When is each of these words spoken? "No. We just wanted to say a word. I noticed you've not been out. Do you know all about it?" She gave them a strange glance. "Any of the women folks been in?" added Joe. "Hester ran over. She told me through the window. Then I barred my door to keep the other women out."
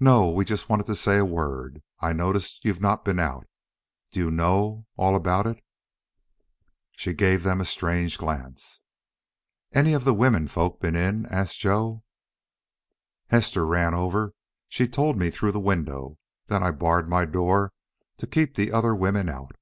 "No. 0.00 0.30
We 0.30 0.46
just 0.46 0.70
wanted 0.70 0.86
to 0.86 0.94
say 0.94 1.18
a 1.18 1.24
word. 1.26 1.82
I 1.98 2.14
noticed 2.14 2.64
you've 2.64 2.80
not 2.80 3.04
been 3.04 3.18
out. 3.18 3.46
Do 4.10 4.18
you 4.18 4.30
know 4.30 4.86
all 4.96 5.14
about 5.14 5.46
it?" 5.46 5.62
She 6.92 7.12
gave 7.12 7.42
them 7.42 7.60
a 7.60 7.66
strange 7.66 8.16
glance. 8.16 8.80
"Any 9.74 9.92
of 9.92 10.04
the 10.04 10.14
women 10.14 10.48
folks 10.48 10.80
been 10.80 10.96
in?" 10.96 11.26
added 11.26 11.52
Joe. 11.58 12.04
"Hester 13.28 13.66
ran 13.66 13.92
over. 13.92 14.32
She 14.66 14.88
told 14.88 15.18
me 15.18 15.28
through 15.28 15.52
the 15.52 15.60
window. 15.60 16.16
Then 16.46 16.62
I 16.62 16.70
barred 16.70 17.10
my 17.10 17.26
door 17.26 17.74
to 18.16 18.26
keep 18.26 18.54
the 18.54 18.72
other 18.72 18.94
women 18.94 19.28
out." 19.28 19.56